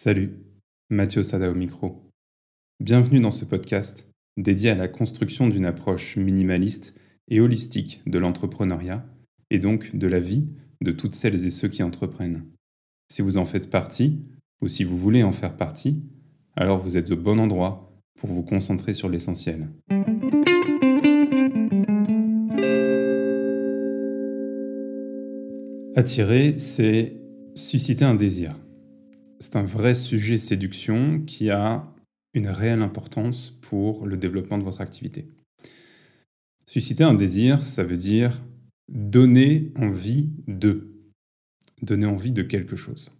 [0.00, 0.38] Salut,
[0.90, 2.08] Mathieu Sada au micro.
[2.78, 9.04] Bienvenue dans ce podcast dédié à la construction d'une approche minimaliste et holistique de l'entrepreneuriat
[9.50, 10.46] et donc de la vie
[10.82, 12.44] de toutes celles et ceux qui entreprennent.
[13.10, 14.20] Si vous en faites partie,
[14.62, 16.00] ou si vous voulez en faire partie,
[16.54, 19.68] alors vous êtes au bon endroit pour vous concentrer sur l'essentiel.
[25.96, 27.16] Attirer, c'est
[27.56, 28.54] susciter un désir.
[29.38, 31.86] C'est un vrai sujet séduction qui a
[32.34, 35.26] une réelle importance pour le développement de votre activité.
[36.66, 38.42] Susciter un désir, ça veut dire
[38.88, 40.94] donner envie de.
[41.82, 43.12] Donner envie de quelque chose.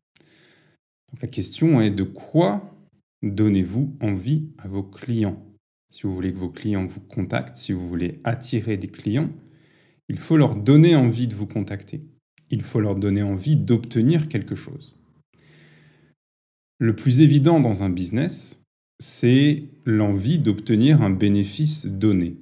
[1.23, 2.75] la question est de quoi
[3.23, 5.45] donnez-vous envie à vos clients?
[5.91, 9.31] Si vous voulez que vos clients vous contactent, si vous voulez attirer des clients,
[10.09, 12.03] il faut leur donner envie de vous contacter
[12.51, 14.97] il faut leur donner envie d'obtenir quelque chose.
[16.81, 18.63] Le plus évident dans un business,
[19.01, 22.37] c'est l'envie d'obtenir un bénéfice donné.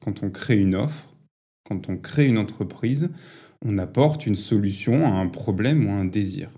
[0.00, 1.16] Quand on crée une offre,
[1.64, 3.10] quand on crée une entreprise,
[3.64, 6.50] on apporte une solution à un problème ou à un désir.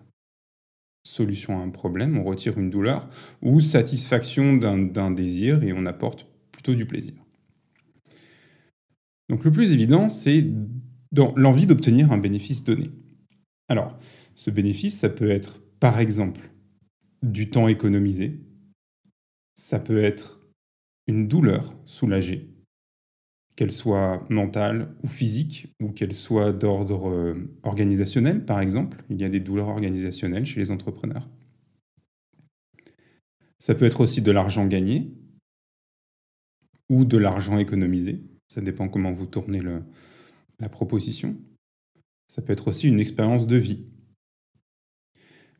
[1.04, 3.08] Solution à un problème, on retire une douleur,
[3.42, 7.14] ou satisfaction d'un désir et on apporte plutôt du plaisir.
[9.28, 10.44] Donc le plus évident, c'est
[11.36, 12.90] l'envie d'obtenir un bénéfice donné.
[13.68, 13.96] Alors,
[14.34, 16.50] ce bénéfice, ça peut être, par exemple,
[17.22, 18.40] du temps économisé,
[19.54, 20.40] ça peut être
[21.06, 22.48] une douleur soulagée,
[23.56, 29.02] qu'elle soit mentale ou physique, ou qu'elle soit d'ordre euh, organisationnel, par exemple.
[29.08, 31.28] Il y a des douleurs organisationnelles chez les entrepreneurs.
[33.58, 35.14] Ça peut être aussi de l'argent gagné
[36.90, 38.22] ou de l'argent économisé.
[38.48, 41.36] Ça dépend comment vous tournez la proposition.
[42.28, 43.86] Ça peut être aussi une expérience de vie.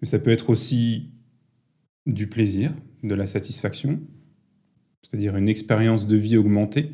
[0.00, 1.15] Mais ça peut être aussi
[2.06, 4.00] du plaisir, de la satisfaction,
[5.02, 6.92] c'est-à-dire une expérience de vie augmentée,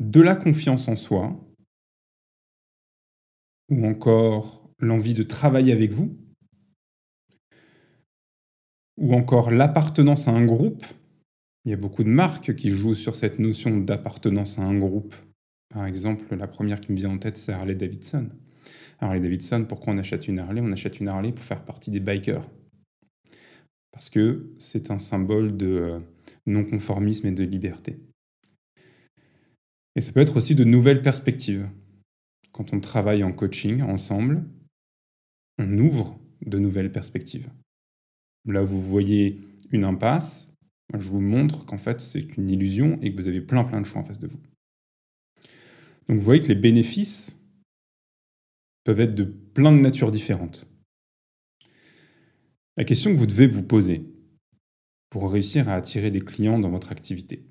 [0.00, 1.38] de la confiance en soi,
[3.68, 6.16] ou encore l'envie de travailler avec vous,
[8.98, 10.84] ou encore l'appartenance à un groupe.
[11.64, 15.14] Il y a beaucoup de marques qui jouent sur cette notion d'appartenance à un groupe.
[15.68, 18.28] Par exemple, la première qui me vient en tête, c'est Harley Davidson.
[18.98, 20.60] Harley Davidson, pourquoi on achète une Harley?
[20.60, 22.48] On achète une Harley pour faire partie des bikers.
[23.92, 26.00] Parce que c'est un symbole de euh,
[26.46, 28.00] non-conformisme et de liberté.
[29.94, 31.68] Et ça peut être aussi de nouvelles perspectives.
[32.52, 34.44] Quand on travaille en coaching ensemble,
[35.58, 37.48] on ouvre de nouvelles perspectives.
[38.46, 39.38] Là, vous voyez
[39.70, 40.52] une impasse,
[40.92, 43.86] je vous montre qu'en fait, c'est une illusion et que vous avez plein plein de
[43.86, 44.40] choix en face de vous.
[46.08, 47.40] Donc vous voyez que les bénéfices
[48.84, 50.66] peuvent être de plein de natures différentes.
[52.76, 54.06] La question que vous devez vous poser
[55.10, 57.44] pour réussir à attirer des clients dans votre activité,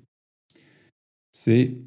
[1.30, 1.78] c'est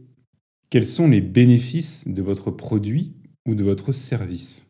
[0.70, 3.14] quels sont les bénéfices de votre produit
[3.46, 4.70] ou de votre service?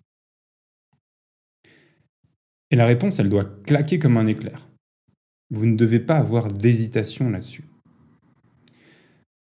[2.71, 4.67] Et la réponse, elle doit claquer comme un éclair.
[5.51, 7.65] Vous ne devez pas avoir d'hésitation là-dessus.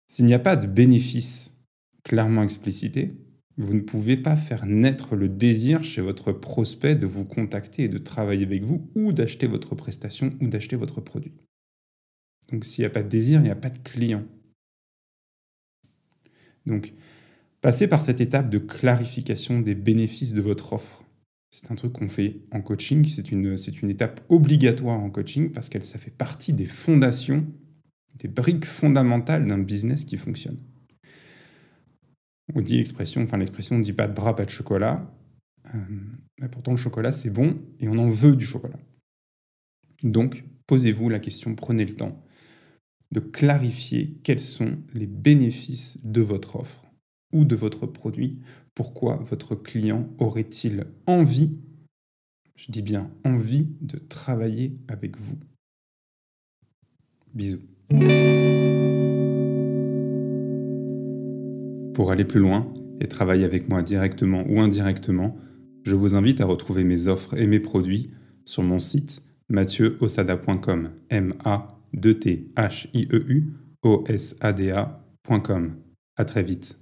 [0.09, 1.56] S'il n'y a pas de bénéfices
[2.03, 3.16] clairement explicité,
[3.57, 7.90] vous ne pouvez pas faire naître le désir chez votre prospect de vous contacter et
[7.90, 11.34] de travailler avec vous ou d'acheter votre prestation ou d'acheter votre produit.
[12.51, 14.23] Donc s'il n'y a pas de désir, il n'y a pas de client.
[16.68, 16.94] Donc,
[17.62, 21.03] passez par cette étape de clarification des bénéfices de votre offre.
[21.50, 23.56] C'est un truc qu'on fait en coaching, c'est une,
[23.89, 27.47] étape obligatoire en coaching parce qu'elle ça fait partie des fondations,
[28.19, 30.57] des briques fondamentales d'un business qui fonctionne.
[32.56, 35.13] On dit l'expression, enfin l'expression dit pas de bras, pas de chocolat.
[35.75, 35.80] Euh,
[36.40, 38.80] mais pourtant, le chocolat, c'est bon et on en veut du chocolat.
[40.03, 42.24] Donc, posez-vous la question, prenez le temps
[43.12, 46.91] de clarifier quels sont les bénéfices de votre offre
[47.34, 48.40] ou de votre produit.
[48.75, 51.57] Pourquoi votre client aurait-il envie,
[52.56, 55.39] je dis bien envie, de travailler avec vous?
[57.33, 57.62] Bisous.
[61.98, 62.72] Pour aller plus loin
[63.02, 65.36] et travailler avec moi directement ou indirectement,
[65.84, 68.12] je vous invite à retrouver mes offres et mes produits
[68.46, 70.92] sur mon site mathieuosada.com.
[71.10, 71.68] m a
[72.00, 75.74] t h i e u o s a d A.com.
[76.18, 76.78] À très vite.